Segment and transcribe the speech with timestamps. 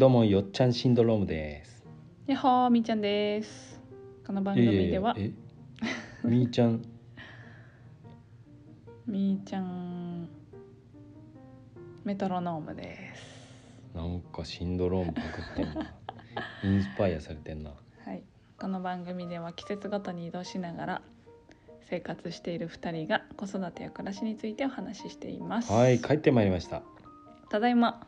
[0.00, 1.84] どうもよっちゃんシンドロームです。
[2.26, 3.78] やっほーみーちゃんです。
[4.26, 5.14] この番組では。
[5.18, 5.30] え
[6.24, 6.82] みーちゃん。
[9.06, 10.26] みーちゃん。
[12.02, 13.94] メトロノームです。
[13.94, 15.94] なんかシンドロームパクってんな。
[16.64, 17.74] インスパイアされてんな。
[18.06, 18.22] はい。
[18.58, 21.02] この番組では季節ごとに移動しながら
[21.82, 25.70] 生活している2人が子育てや暮らしについてお話ししています。
[25.70, 26.80] はい帰ってまいりました。
[27.50, 28.06] ただいま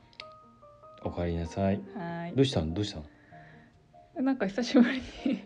[1.05, 1.81] お帰りなさい。
[1.97, 2.33] はい。
[2.35, 2.73] どうしたの？
[2.75, 4.23] どうしたの？
[4.23, 5.43] なんか久しぶりに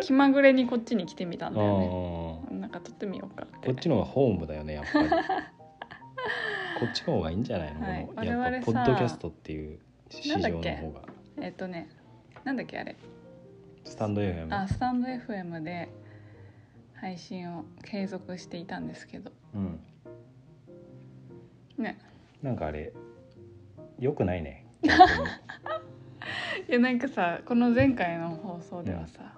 [0.00, 2.48] 気まぐれにこっちに来てみたんだよね。
[2.50, 3.68] あなんか撮ってみようかって。
[3.68, 5.08] ーこっちの方がホームだよねやっぱり。
[6.80, 8.06] こっちの方がいいんじゃないの、はい。
[8.06, 9.78] このやっ我々ポッドキャストっていう
[10.08, 11.02] 市場のなんだっ方が
[11.40, 11.88] えっとね
[12.44, 12.96] なんだっけあれ？
[13.84, 15.88] スタンド FM あスタンド FM で
[16.94, 19.32] 配信を継続していたんですけど。
[19.54, 19.80] うん。
[21.78, 21.98] ね。
[22.42, 22.92] なんかあれ
[24.00, 24.66] よくないね。
[26.68, 29.34] いやなんかさこの前回の放送ではさ、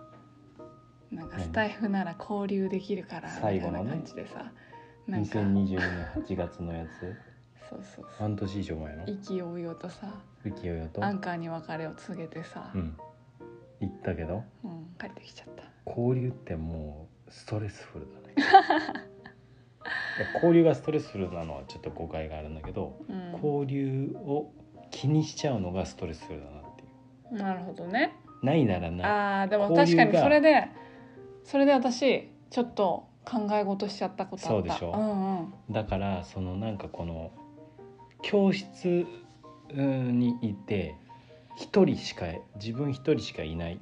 [1.11, 4.53] なんかスタイフなら交流できるからみたい最後の感じでさ、
[5.07, 5.39] なんか。
[5.41, 5.79] 2022年
[6.23, 7.15] 8月のやつ。
[7.69, 8.07] そうそうそう。
[8.19, 9.07] 半年以上前の？
[9.07, 11.05] 意気揚々とさ勢いよと？
[11.05, 12.97] アンカーに別れを告げてさ、うん。
[13.81, 14.45] 言ったけど？
[14.65, 15.65] うん帰ってきちゃった。
[15.91, 19.03] 交流ってもうストレスフルだね
[20.35, 23.33] 交流がストレスフルなのはちょっと誤解があるんだけど、うん。
[23.33, 24.53] 交流を
[24.91, 26.85] 気にしちゃうのがストレスフルだなってい
[27.39, 27.43] う。
[27.43, 28.15] なるほどね。
[28.43, 29.07] ないならない。
[29.07, 30.69] あーでも確かにそれで
[31.45, 34.49] それで私ちょっと考え事しちゃったことあった。
[34.49, 34.93] そうでしょ。
[34.93, 35.55] うんうん。
[35.71, 37.33] だからそのなんかこの
[38.23, 39.07] 教室
[39.75, 40.97] うんにいて
[41.57, 43.81] 一人しか自分一人しかいない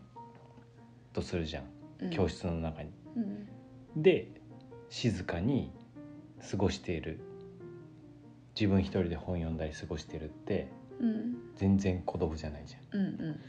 [1.13, 1.65] とするじゃん、
[2.03, 2.11] うん。
[2.11, 2.91] 教室の中に。
[3.17, 3.21] う
[3.99, 4.03] ん。
[4.03, 4.29] で
[4.89, 5.73] 静かに
[6.49, 7.21] 過ごしている。
[8.55, 10.69] 自分一人で本読んだり過ごしてるって
[11.01, 13.01] うん全然孤独じゃないじゃん。
[13.01, 13.41] うんうん。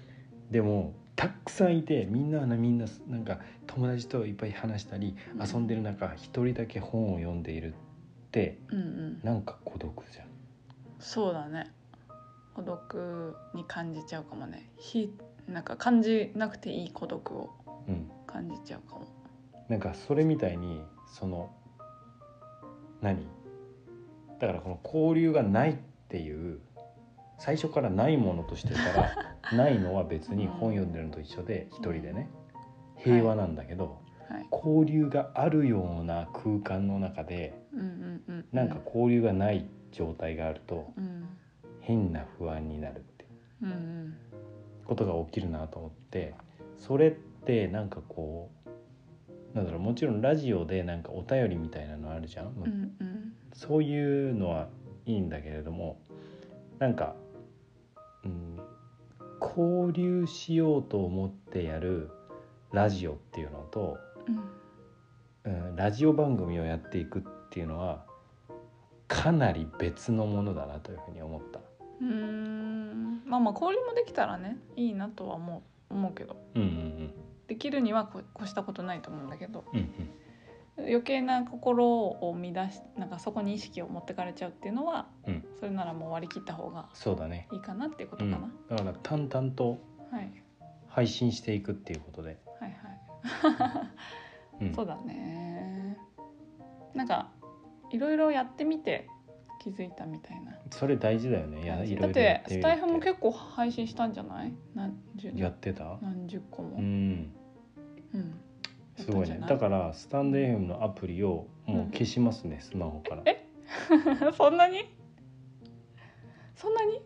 [0.51, 5.47] でもたくさんいてみんなはなみんななんか友達といっぱい話したりうん。
[5.47, 7.75] 遊んでる中一人だけ本を読んでいるっ
[8.31, 9.19] てうんうん。
[9.23, 10.27] なんか孤独じゃん。
[10.99, 11.71] そうだね。
[12.53, 14.69] 孤独に感じちゃうかもね。
[14.77, 15.13] ひ
[15.47, 17.49] なんか感じなくていい孤独を
[17.87, 19.07] うん、感じちゃうかも。
[19.67, 21.49] なんかそれみたいにその
[23.01, 23.25] 何？
[24.39, 25.75] だからこの交流がないっ
[26.09, 26.59] ていう
[27.37, 29.11] 最初からないものとしてたら
[29.55, 32.29] ないのは別に本読んでるのと一緒で一人でね。
[32.97, 33.97] 平和なんだけど、
[34.29, 34.45] はい。
[34.51, 41.25] 交流があるような空間の中でうんうんうんなんか交流がない状態があるとうん。
[41.79, 43.25] 変な不安になるって
[43.63, 44.13] うんうん。
[44.85, 46.35] ことが起きるなと思って
[46.77, 48.60] それってなんかこう
[49.53, 52.63] だろうもちろんラジオでなんかお便りみたいなのあるじゃん、うん
[52.99, 53.33] うん。
[53.53, 54.69] そういうのは
[55.05, 55.99] いいんだけれども
[56.79, 57.15] なんか、
[58.23, 58.59] うん、
[59.41, 62.09] 交流しようと思ってやる
[62.71, 63.97] ラジオっていうのと、
[65.45, 65.69] うん。
[65.69, 68.05] うん、ラジオ番組をやっていくっていうのは
[69.07, 71.59] かなり別のものだなというふうに思った。
[71.59, 73.21] うーん。
[73.25, 76.37] まあまあ交流もできたらねいいなとは思う思うけど。
[76.55, 77.13] うんうん
[77.51, 79.65] できるにはこ越したことないと思うんだけど。
[79.73, 80.09] うんうん。
[80.79, 85.45] 余計な心を乱しなんかそこに意識を持ってかれちゃうっていうのは、うん。
[85.59, 89.77] それならもう割り切った方がそうだね、いいかなっていうことうん、かな、だから淡々と
[90.11, 90.31] はい。
[90.87, 92.77] 配信していくっていうことで、はいは
[94.63, 94.65] い。
[94.67, 95.97] うん、 そうだね。
[96.95, 97.29] なんか
[97.91, 99.07] いろいろやってみて
[99.61, 100.53] 気づいたみたいな。
[100.71, 101.63] それ大事だよね。
[101.63, 104.53] いやだってスタイフも結構配信したんじゃない？
[104.73, 105.97] 何十やってた？
[106.01, 107.33] 何十個も、うんうん
[108.97, 109.41] すごいね。
[109.47, 113.23] だからスタンド FM のアプリをもう消しますね、スマホから。
[113.25, 113.47] え？
[114.19, 114.83] ら そんなに？
[116.55, 117.01] そんなに？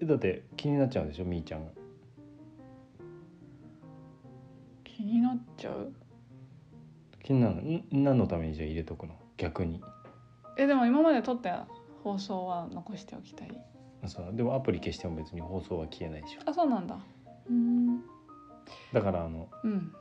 [0.00, 1.72] えだって気になっちゃうんでしょみーちゃんが。
[4.84, 5.92] 気になっちゃう？
[7.22, 7.62] 気になるの？
[7.62, 9.14] ん何のためにじゃあ入れとくの？
[9.36, 9.82] 逆に。
[10.56, 11.66] えでも今まで撮った
[12.04, 13.50] 放送は残しておきたい。
[14.02, 14.30] あそう。
[14.34, 16.40] でもアプリ消しても別に放送は消えないでしょ。
[16.46, 16.96] あそうなんだ。
[17.50, 18.00] うん。
[18.92, 19.92] だからあのうん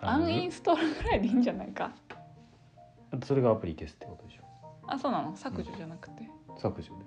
[0.00, 1.92] アンインストールぐらいでいいんじゃないか。
[3.24, 4.42] それがアプリ消すってことでしょ。
[4.86, 5.36] あそうなの？
[5.36, 6.28] 削除じゃなくて、
[6.58, 7.04] 削除で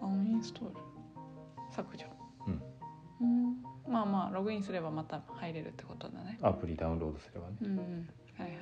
[0.00, 0.74] アンインストール。
[1.70, 2.06] 削除。
[2.46, 2.62] うん。
[3.20, 3.56] うん。
[3.92, 6.38] まあまあログインすればまた入れるってことだね。
[6.42, 7.56] アプリダウンロードすればね。
[7.62, 8.08] うんうん。
[8.38, 8.58] はいはい。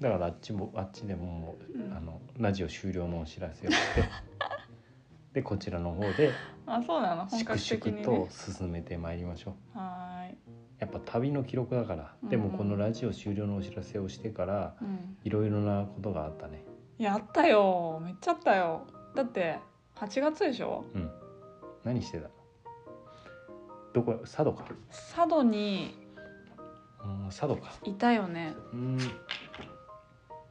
[0.00, 1.96] だからあっちもあっちでももう、うん。
[1.96, 4.04] あのラジオ終了のお知らせをして。
[5.32, 6.30] でこちらの方で
[6.64, 7.26] あそうなの？
[7.26, 9.78] 本粛格的に、々ね、と進めてまいりましょう。
[9.78, 10.36] はーい
[10.78, 15.16] やっぱ旅の記録だから、でもうんこのラジオ終了のお知らせをしてからうん。
[15.24, 16.64] いろいろなことがあったね。
[16.98, 18.00] やったよ。
[18.04, 18.86] めっちゃあったよ。
[19.14, 19.58] だって
[19.96, 20.84] 8月でしょ？
[20.94, 21.10] うん。
[21.84, 22.24] 何してた？
[22.24, 22.30] の
[23.94, 24.14] どこ？
[24.22, 24.64] 佐渡か？
[24.90, 25.96] 佐渡に
[27.04, 27.72] うん佐渡か。
[27.84, 28.54] いたよね。
[28.72, 28.98] うん。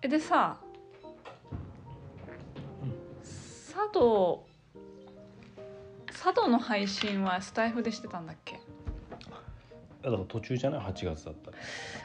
[0.02, 0.58] えでさ
[3.22, 4.46] 佐渡
[6.08, 8.60] 佐渡の配信はスタイフでしてたんだっけ？
[10.04, 11.58] だから途中じゃない？8月だったら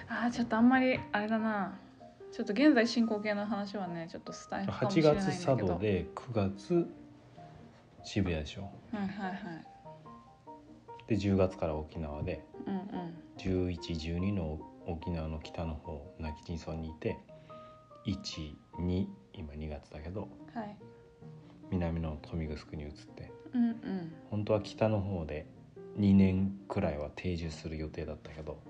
[0.08, 1.78] あーちょっとあんまりあれだな。
[2.30, 5.56] ちょっと現在進行形の話はねちょっとスタイフかもし8れないんだ月けど。
[5.56, 6.88] 佐渡で9月
[8.04, 8.62] 渋谷でしょ。
[8.62, 9.38] はいはいはい。
[11.08, 12.44] で10月から沖縄で。
[12.66, 13.14] うんうん。
[13.38, 17.18] 1112の沖縄の北の方今帰仁村にいて。
[18.06, 20.28] 12今2月だけど。
[20.54, 20.76] はい。
[21.70, 23.32] 南の豊見城に移って。
[23.52, 24.12] うんうん。
[24.30, 25.46] 本当は北の方で
[25.98, 28.60] 2年くらいは定住する予定だったけど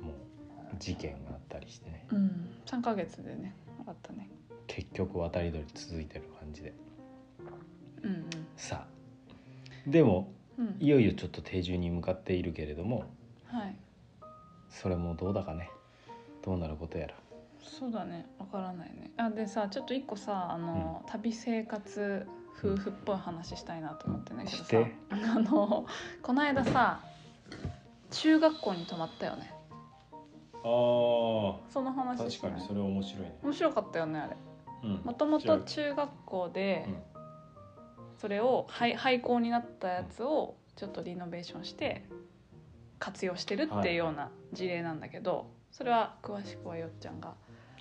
[0.00, 2.06] もう事件があったりしてね。
[2.10, 2.50] うん。
[2.66, 3.54] 3ヶ月でね
[3.86, 4.28] あったね。
[4.66, 6.74] 結局渡り鳥続いてる感じで。
[8.02, 10.66] うんさあでもうん。
[10.66, 13.04] うんいよいよちょっと定住に向かっているけれども
[13.46, 13.76] はい。
[14.68, 15.70] それもどうだかね。
[16.42, 17.14] どうなることやら。
[17.62, 18.26] そうだね。
[18.38, 19.10] わからないね。
[19.16, 22.26] あでさちょっと一個さあの、旅生活
[22.58, 24.36] 夫婦っぽい話したいなと思ってん。
[24.38, 24.78] だけどさ
[25.10, 25.86] あの
[26.22, 27.00] この間さ
[28.10, 29.52] 中学校に泊まったよね。
[30.66, 32.52] あその話しない？
[32.74, 33.38] れ面白いね。
[33.42, 34.36] 面白かったよねあれ。
[34.84, 35.00] うん。
[35.04, 36.96] もともと中学校でうん。
[38.18, 42.06] それを廃廃校になったやつをちょっとリノベーションして
[42.98, 47.34] 活用してるっていうような事例なんだけどそれは詳しくはよっちゃんが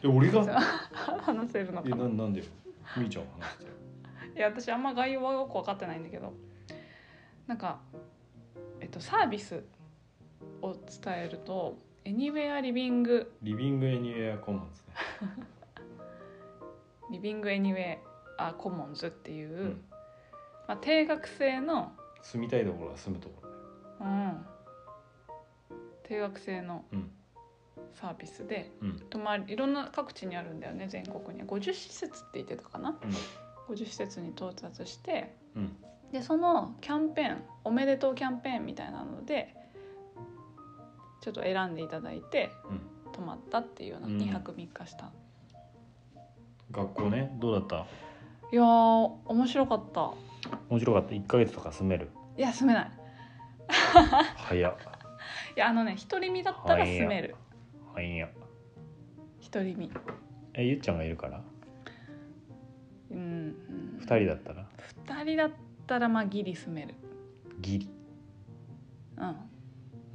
[0.03, 0.43] え俺が？
[1.21, 2.45] 話せるのかえなななんでよ？
[2.97, 3.69] みーちゃん話してよ
[4.35, 6.33] いや私あんま概要はよく分かってないんだけど。
[7.47, 7.80] なんか、
[8.80, 9.63] えっと、サービス
[10.62, 15.45] を伝えると「Anywhere Living リビングエニウェアコモンズね。
[17.12, 17.97] Living Anywhere
[18.38, 19.83] あ Commons」っていう、うん。
[20.68, 21.91] まあ、定額制の、
[22.21, 23.62] 住みたいところは住むところだよ
[24.00, 24.45] うん、
[26.03, 27.12] 定額制のうん。
[27.94, 29.00] サービスでうん。
[29.09, 31.45] 泊まりいろんな各地にあるんだよね全国に。
[31.47, 32.97] 50施設って言ってたかな
[33.69, 35.75] 50施設に到達してうん。
[36.12, 39.56] でそのキャンペーンおめでとうキャンペーンみたいなので
[41.21, 42.81] ちょっと選んでいただいてうん。
[43.13, 44.18] 泊まったっていうようなうん。
[44.18, 45.12] 2泊3日した、
[46.71, 47.86] 学校ねどうだった？
[48.51, 50.12] いやー面白かった。
[50.69, 52.09] 面白かった？1ヶ月とか住める？
[52.38, 52.92] いや住めない。
[54.38, 54.74] 早っ。
[55.56, 57.36] いやあのね独り身だったら住める。
[57.94, 58.27] はいや
[59.51, 59.92] 独り身。
[60.56, 61.42] えゆっちゃんがいるから？
[64.05, 64.67] 2人だったら
[65.05, 65.51] ？2人だっ
[65.88, 66.95] たらまあギリ住める。
[67.59, 67.89] ギリ。
[69.17, 69.29] うん。
[69.29, 69.35] う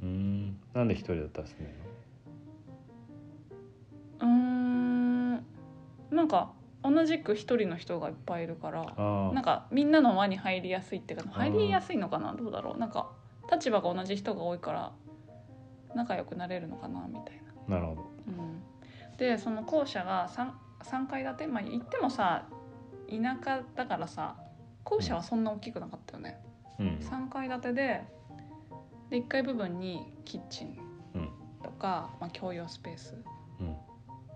[0.03, 0.59] ーん。
[0.73, 1.75] なんで1人だったら住める
[4.19, 5.45] うーん。
[6.11, 6.51] なんか
[6.81, 8.83] 同じく一人の人がいっぱいいるから
[9.33, 12.33] なんかみんなの輪に入りやすいっていうか入りやすいのかな？
[12.33, 12.77] どうだろう？
[12.77, 13.11] なんか
[13.51, 14.93] 立場が同じ人が多いから
[15.93, 17.05] 仲良くなれるのかな？
[17.07, 17.53] みたいな。
[17.67, 18.01] あなるほど。
[18.27, 20.51] うん、でその校舎が 3,
[20.83, 21.47] 3階建て？
[21.47, 22.47] まあ言ってもさ
[23.09, 24.35] 田舎だからさ
[24.83, 26.39] 校舎はそんな大きくなかったよね。
[26.79, 26.87] うん。
[27.01, 28.03] 3階建てで
[29.09, 30.77] で1階部分にキッチン
[31.15, 31.29] うん。
[31.63, 33.15] とか、まあ、共用スペース。
[33.59, 33.75] うん。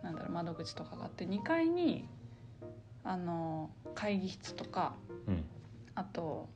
[0.03, 2.07] なんだろう窓口とかがあって2階に
[3.03, 4.95] あの会議室とか
[5.27, 5.45] うん。
[5.95, 6.49] あと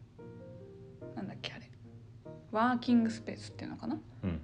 [1.15, 1.69] なんだっけあれ。
[2.51, 3.99] ワーキングスペースっていうのかな。
[4.23, 4.41] うん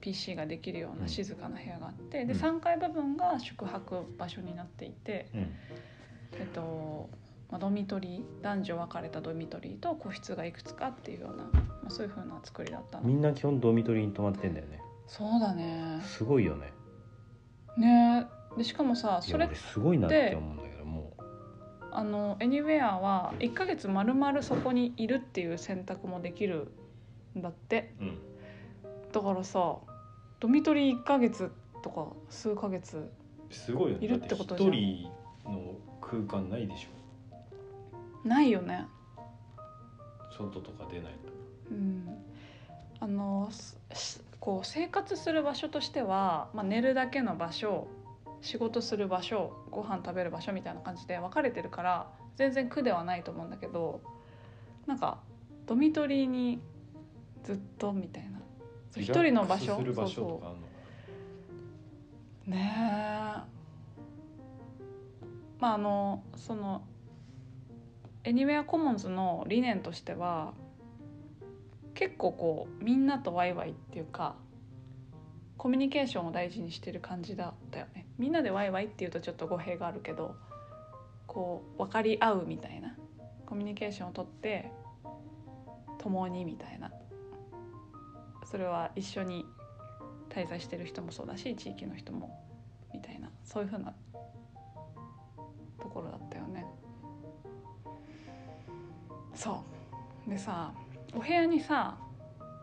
[0.00, 1.08] PC ができるよううなん。
[1.08, 2.40] 静かな部屋があって、でうん。
[2.40, 5.40] 3階部分が宿泊場所になっていて、うん。
[6.38, 7.10] えっと
[7.50, 11.50] まあ、ドミトリー男女分かれたドミトリーと個室がいくつかっていうような、ま
[11.88, 13.04] あ、そういう風な作りだったの。
[13.04, 14.80] みんな基本ドミトリーに泊まってんだよね。
[15.06, 16.00] そうだね。
[16.04, 16.72] すごいよね。
[17.76, 18.26] ね。
[18.56, 21.12] でしかもさいそれや俺すごいなって思うんだけども
[21.92, 26.72] あの Anywhere は1ヶ月まるまるそこにいるっていう選択もできる
[27.36, 27.92] んだって。
[28.00, 28.18] う、うん、
[29.12, 29.76] だからさ
[30.40, 31.50] ドミトリー1ヶ月
[31.82, 33.10] とか数ヶ月
[33.50, 34.04] すごいよね。
[34.04, 34.70] いるってことじゃん。
[34.70, 35.08] だって一
[35.44, 36.88] 人の空間ないでし
[38.24, 38.86] ないよね。
[40.40, 41.18] ょ外とか出ないと。
[41.70, 42.18] うん。
[43.00, 47.88] あのすしこう生活する場所としては、まあ、寝るだけの場所
[48.40, 54.00] 仕事する場所ご飯食べる場所みたいな感じで分かれてるから全然苦ではないと思うんだけど
[54.86, 55.18] なんか
[55.66, 56.60] ドミトリーに
[57.44, 58.29] ずっとみたいな
[58.96, 59.78] 一人の場所？
[59.78, 60.66] する場所とかあんの
[62.46, 62.80] ねえ。
[65.60, 66.82] まああのその
[68.24, 70.54] エニウェアコモンズの理念としては
[71.94, 74.34] 結構こうみんなとワイワイっていうか
[75.58, 78.06] コミュニケーションを大事にしてる感じだったよね。
[78.18, 80.34] みんなでワイワイっていうとちょっと語弊があるけど
[81.26, 82.96] こう分かり合うみたいな
[83.46, 84.70] コミュニケーションをとって
[85.98, 86.90] 共にみたいな
[88.44, 89.46] それは一緒に
[90.28, 92.40] 滞在してる人もそうだし地域の人も
[92.92, 93.92] みたいなそういうふうな
[95.80, 96.66] ところだったよね。
[99.34, 99.64] そ
[100.26, 100.72] うでさ
[101.14, 101.96] お部屋にさ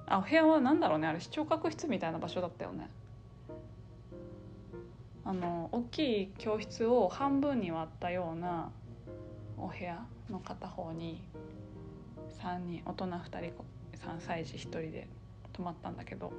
[0.05, 2.89] あお部屋は何だろうねあれ視聴覚室みたいな場所だったよね。
[5.25, 8.71] あの大きい教室を半分に割ったような
[9.57, 11.21] お部屋の片方に
[12.41, 13.37] 3人大人2人
[13.97, 15.07] 3歳児1人で
[15.57, 16.31] 泊まったんだけど。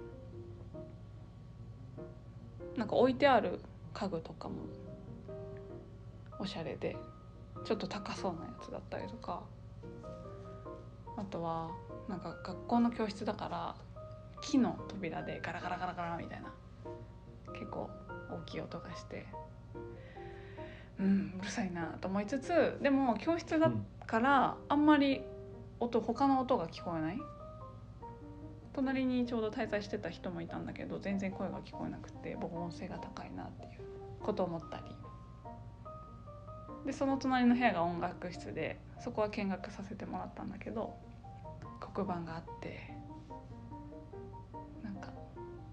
[2.77, 3.61] なんか置いてある
[3.93, 4.55] 家具とかも
[6.39, 6.97] おしゃれで
[7.65, 9.43] ちょっと高そうなやつだったりとか。
[11.17, 11.71] あとは
[12.09, 13.75] なんか学校の教室だから
[14.41, 16.53] 木の扉でガラガラガラガラみたいな
[17.53, 17.91] 結構
[18.31, 19.27] 大きい音がして
[21.01, 23.73] うんうるさいなと思いつつでも教室だ
[24.07, 25.23] からあんまり
[25.81, 27.19] 音他の音が聞こえない。
[28.79, 33.81] 隣にちょうど滞在してた人もいたんだけど全然声が聞こえなくて僕音声が高いなっていう
[34.23, 34.85] ことを思ったり。
[36.87, 40.95] でその隣の部屋が音楽室でそこは見学させてもらったんだけど
[41.93, 42.95] 黒板があって
[44.85, 45.13] なんか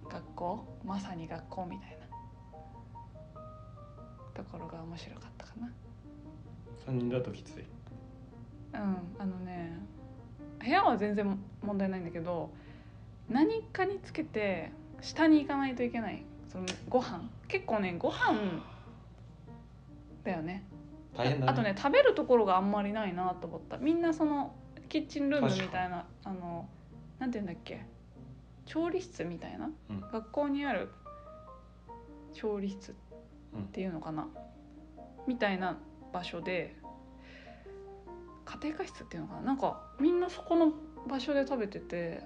[0.09, 0.79] 学校？
[0.83, 2.05] まさに学校みたいな。
[4.33, 5.71] ところが面白かったかな。
[6.87, 7.65] 3人だときつい。
[8.73, 9.77] うんあのね
[10.59, 12.49] 部屋は全然問題ないんだけど
[13.29, 17.29] 何かにつけて下に行かないといけないそのご飯。
[17.47, 18.61] 結構ねご飯
[20.23, 20.63] だよね。
[21.15, 21.51] 大変だね。
[21.51, 23.77] あとね食べるところがあんまりないなと思った。
[23.77, 24.55] みんなその
[24.89, 26.67] キッチンルームみたいなあの
[27.19, 27.85] なんて言うんだっけ。
[28.65, 30.01] 調理室みたいな、うん。
[30.01, 30.89] 学校にある
[32.33, 32.95] 調理室っ
[33.71, 34.27] ていうのかな、
[35.27, 35.77] みたいな
[36.11, 36.75] 場所で
[38.43, 39.41] 家庭科室っていうのかな？
[39.41, 40.73] なんかみんなそこの
[41.07, 42.23] 場所で食べてて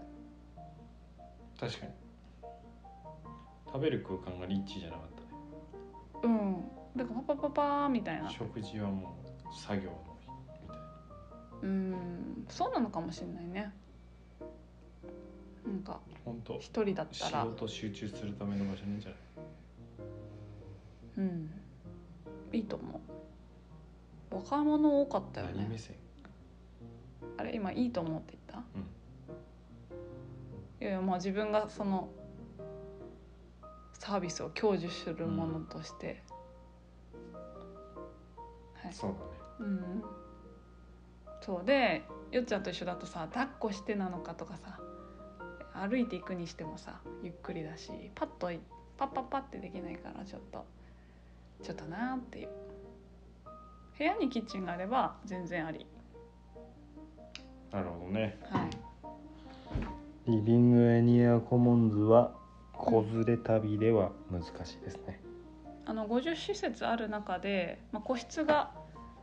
[1.59, 1.91] 確かに。
[3.67, 5.07] 食べる空間がリッチじゃなかっ
[6.21, 6.33] たね。
[6.35, 6.63] うん。
[6.95, 8.29] だからパパパパーみたいな。
[8.29, 9.15] 食事はも
[9.51, 10.83] う作業のみたいな。
[11.61, 12.45] うん。
[12.47, 13.73] そうなのかもしれないね。
[15.67, 16.57] なんか本当。
[16.59, 19.19] 一人だった仕ら事集中するための場所なんじゃない？
[21.17, 21.51] うん。
[22.53, 23.01] いいと思
[24.31, 24.35] う。
[24.35, 25.53] 若者多かったよね。
[25.57, 25.95] 何目線？
[27.37, 28.38] あれ今いいと思うって
[30.81, 32.09] いやいやまあ自分がその
[33.93, 36.23] サービスを享受するものとして、
[38.81, 38.93] はい。
[38.93, 39.21] そうだね。
[39.59, 40.03] うん。
[41.41, 41.65] そう。
[41.65, 44.79] でよっちゃんと一緒だとさ抱っこしてなのかとかさ
[45.73, 48.59] 歩いていくにしてもさゆっくりだしパッとい
[48.97, 50.65] パッパッパってできないからちょっと。
[51.61, 52.49] ちょっとなーっていう。
[53.97, 55.85] 部屋にキッチンがあれば全然あり。
[57.69, 58.39] なるほどね。
[58.49, 58.88] はい
[60.29, 62.35] リビングエニアコモンズは
[62.71, 65.19] 子連れ旅では難しいですね。
[65.85, 68.69] あの50施設ある中で、まあ、個室が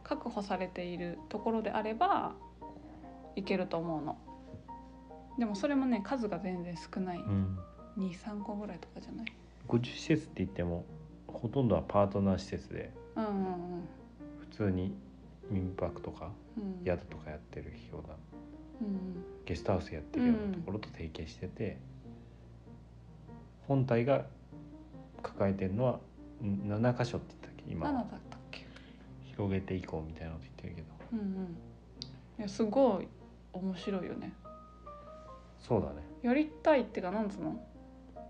[0.03, 2.35] 確保されているところであれば
[3.37, 4.19] いけると思うの。
[5.39, 7.19] でもそれもね数が全然少ない。
[7.19, 7.57] うん。
[7.99, 9.27] 23個ぐらいとかじゃない
[9.69, 10.85] ？50施設って言っても
[11.29, 13.35] ほとんどはパートナー施設でうんうん
[14.41, 14.93] 普通に
[15.51, 16.63] 民泊とかうん。
[16.81, 18.09] うん宿とかやってるよう
[19.45, 21.79] ゲストハウスやってるようなところと提携してて、
[23.69, 24.27] 本体が
[25.23, 25.99] 抱えてるのは
[26.43, 27.65] ん7箇所って言ったっけ？
[27.65, 27.89] うん今。
[27.89, 28.67] 7だはったっけ？
[29.25, 30.89] 広げていこうみたいなこと言ってるけど。
[31.13, 31.57] うんうん。
[32.39, 33.09] いやすごい
[33.53, 34.33] 面白いよね。
[35.59, 36.03] そうだね。
[36.23, 37.61] やりたいっていうかなんつうの？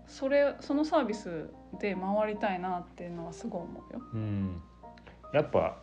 [0.07, 1.49] それそのサービス
[1.79, 4.01] で回りたいなっていうのはすごい思うよ。
[4.13, 4.61] うん。
[5.33, 5.77] やっぱ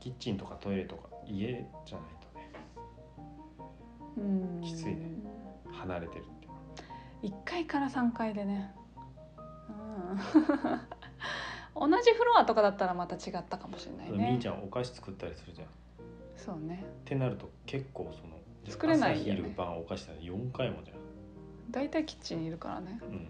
[0.00, 2.52] キッチンとかトイレとか家じゃないとね
[4.16, 4.60] うん。
[4.62, 5.10] きついね。
[5.70, 6.54] 離れてるっていうの。
[6.54, 6.60] は
[7.22, 8.74] 1階から3階でね、
[11.76, 14.32] うん、 同じフロアとかだったらまた違ったかもしれないね。
[14.32, 15.68] みーちゃんお菓子作ったりするじゃん。
[15.68, 15.70] っ
[16.36, 16.84] そうね。
[17.04, 18.38] てなると結構その
[18.68, 19.40] 作れないよね。
[19.40, 20.98] 朝昼晩お菓子だ4回もじゃん。
[21.70, 22.98] 大体キッチンにいるからね。
[23.02, 23.28] うん。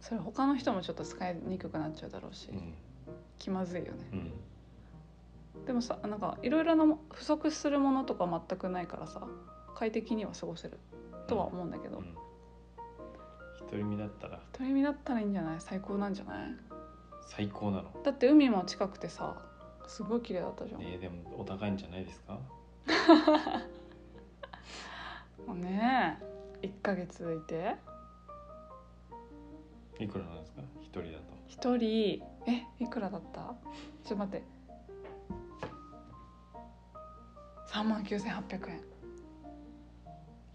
[0.00, 2.50] それ他の人もちょっと使いにくくなっちゃうだろうし。
[2.50, 2.74] うん。
[3.38, 4.08] 気まずいよね。
[4.12, 4.32] うん
[5.68, 9.20] でもさなんかいろいろなも不足するものとか全くないからさ
[9.76, 10.78] 快適には過ごせる。
[11.28, 12.14] とは思うんだけど、うん。
[13.60, 14.40] 独り身だったら。
[14.52, 15.60] 独り身だったらいいんじゃない？
[15.60, 16.56] 最高なんじゃない？
[17.26, 17.90] 最高なの？
[18.02, 19.36] だって海も近くてさ
[19.86, 22.38] すごい綺麗だったじゃん、えー、でもお高いんじゃないですか？
[25.46, 26.18] もうね
[26.62, 27.76] 1ヶ月いて。
[30.00, 30.62] いくらなんですか？
[30.80, 31.24] 一人だと。
[31.46, 32.22] 一人。
[32.46, 33.40] えいくらだった？
[33.40, 33.56] ちょっ
[34.08, 34.46] と待って
[37.68, 38.80] 3万9800円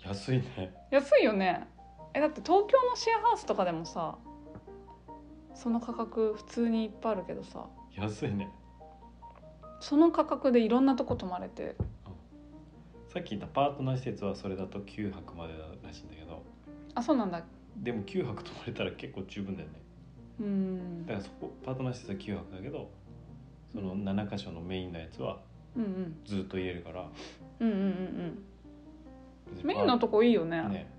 [0.06, 0.74] 安いね。
[0.92, 1.66] 安いよね。
[2.14, 4.18] えだって東京のシェアハウスとかでもさ
[5.56, 7.66] その価格普通にいっぱいあるけどさ。
[7.96, 8.50] 安いね。
[9.80, 11.76] その価格でいろんなとこ泊まれて。
[13.08, 15.54] さっき言ったパートナー施設はそれだと9泊まで
[15.84, 16.44] らしいんだけど。
[16.96, 17.44] あそうなんだ。
[17.78, 19.82] でも9泊泊まれたら結構十分だよね。
[20.42, 21.06] うん。
[21.06, 22.90] だからそこパートナー施設は9泊だけど
[23.74, 25.40] その7箇所のメインのやつは
[26.26, 27.06] ずっと入れるから。
[27.60, 27.84] うんうんうん
[29.58, 29.66] うん。
[29.66, 30.62] メインのとこいいよね。
[30.70, 30.92] ね。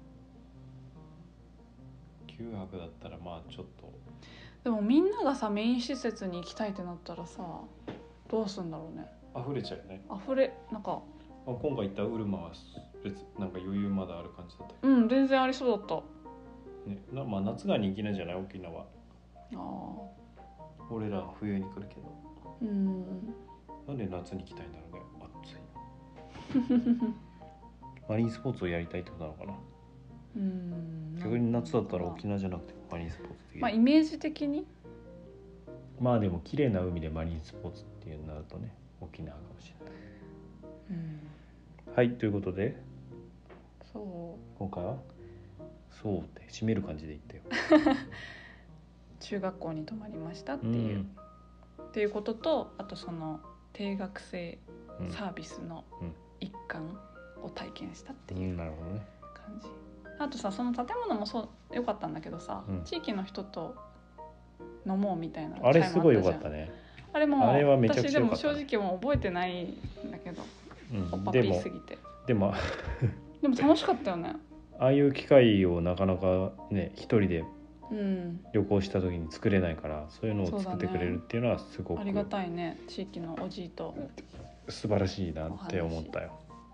[2.29, 3.93] 9泊だったらまあちょっと。
[4.65, 7.43] でもみんながさメイン施設に行きたいってなったらさ
[8.29, 9.07] どうすんだろうね。
[9.37, 11.03] 溢れちゃうよね、溢れなんか。
[11.47, 12.53] まあ、今回行ったウルマは
[13.03, 15.87] 別なんか余裕まだある感じだったけうん全然ありそうだった。
[15.89, 16.05] ど
[16.87, 16.99] ね。
[17.13, 18.35] なまあ夏が人気なんじゃない？
[18.37, 18.81] 沖縄。
[18.81, 18.85] あ
[19.57, 19.59] あ
[20.91, 22.57] 俺らは冬に来るけど。
[22.63, 23.35] うん
[23.87, 25.03] なんで夏に来たいんだろうね。
[25.43, 27.05] 暑い。
[28.09, 29.55] マリンスポーツをやりたいってことなのかな。
[30.37, 31.17] うん。
[31.19, 34.67] 逆に夏だったら沖縄じゃなくてマリンスポーツまあイメージ的に？
[36.01, 39.95] まあでも綺麗な海でマリンスポーツっていうなるとね沖縄かもしれない。
[40.91, 41.95] うん。
[41.95, 42.77] はいということで。
[43.93, 44.97] そ今回は
[45.91, 47.43] そうって締める感じで言ったよ。
[47.81, 50.71] う 中学校に泊まりましたってう。
[50.71, 51.11] いう、ん。
[51.89, 53.41] っていうこととあとその
[53.75, 54.59] 定額制
[55.01, 55.11] うん。
[55.11, 56.15] サービスのうん。
[56.41, 56.99] 一環
[57.43, 58.69] を体験したってういう感
[59.63, 59.69] じ、
[60.19, 62.85] あとさその建物もそう良かったんだけどさ、うん。
[62.85, 63.75] 地域の人と
[64.87, 66.71] 飲もうみたいなあれすごい良かったね。
[67.13, 70.43] あれもあれはめちゃくちゃ私でも正直もう覚えてないんだけど
[71.13, 71.99] おっぱっぴすぎて。
[72.27, 72.55] でも
[73.41, 74.37] でも楽しかったよね。
[74.79, 77.47] ああいう機会をなかなかね一人でうん
[77.91, 83.95] 旅行した時に作れないからそういうのを作ってくれるっていうのはすごくありがたいね地域のおじいと、
[84.69, 86.33] 素晴らしいなって思ったよ。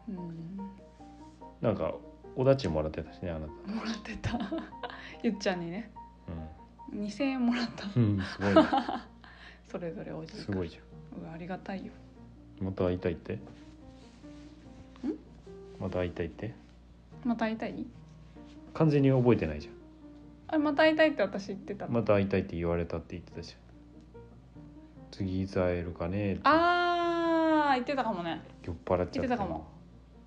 [0.08, 0.61] うん、
[1.61, 1.94] なんか
[2.37, 3.72] おだちもらってたしねあなた。
[3.72, 4.38] もらってた。
[5.22, 5.90] ゆっちゃんにね。
[6.94, 7.87] 2,000円もらった。
[7.94, 8.70] うん、うん、すごいね。
[9.70, 10.78] それぞれおじいすごいじ
[11.20, 11.92] うわありがたいよ。
[12.61, 13.38] ゃんまた会いたいって？
[15.78, 16.52] また会いたいって？
[17.24, 17.87] また会いたい？
[18.74, 19.70] 完全に覚えてないじゃ
[20.52, 23.70] あれまた会いたいって私言ってたんまた会いたいって言われたって言ってたじゃん
[25.12, 26.42] 次いつ会えるかねって。
[26.44, 28.40] あー言ってたかもね。
[28.64, 29.66] 酔っ払っちゃ言ってたかも。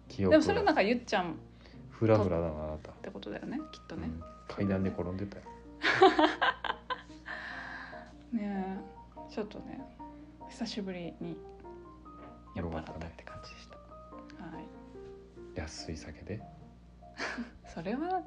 [0.07, 1.36] 記憶でもそれがなんかゆっちゃんっ
[1.89, 4.23] フラフラだなあなた、てことだよねきっとね、うん。
[4.47, 5.43] 階段で転んでたよ。
[8.31, 8.79] ね
[9.29, 9.33] え。
[9.33, 9.81] ちょっとね
[10.49, 11.38] 久しぶりに
[12.55, 14.65] 酔っ払ったって感じでした、はい。
[15.55, 16.41] 安い酒で。
[17.73, 18.21] それは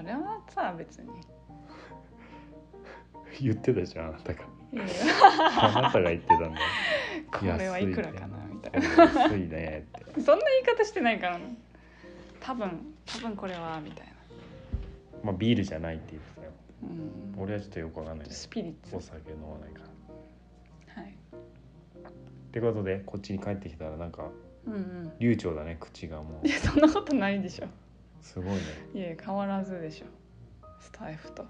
[0.00, 1.08] それはさ別に。
[3.38, 4.40] 言ってたじゃんあなたが。
[5.76, 6.52] あなたが言ってたんだよ。
[7.30, 9.04] これはいくらかなみたいな。
[9.04, 10.20] 安いねって。
[10.22, 11.38] そんな言い方してないから。
[11.38, 11.54] ね
[12.40, 14.12] 多分多分これはみたいな。
[15.22, 16.52] まあビールじゃないって言ってたよ。
[16.84, 17.42] うん。
[17.42, 18.96] 俺はちょっとよくわかんないねスピリッツ。
[18.96, 19.80] お酒飲まないか
[20.96, 21.02] ら。
[21.02, 21.12] はい。
[21.12, 21.12] っ
[22.52, 24.30] てことでこっちに帰ってきたらなんか
[24.66, 25.12] うんうん。
[25.18, 26.48] 流暢だね口がもう。
[26.48, 27.66] いやそんなことないでしょ
[28.22, 28.60] すごいね。
[28.94, 30.06] いえ変わらずでしょ。
[30.78, 31.42] スタイフと。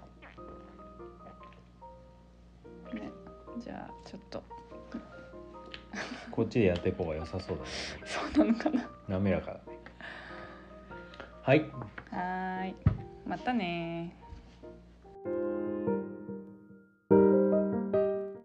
[2.93, 3.09] ね
[3.59, 4.43] じゃあちょっと。
[6.31, 7.69] こっちでやっていこうが良さそうだね。
[8.05, 8.89] そうなのかな。
[9.07, 9.59] 滑らかだね。
[11.41, 11.59] はい。
[11.61, 12.75] はーい。
[13.25, 14.20] またね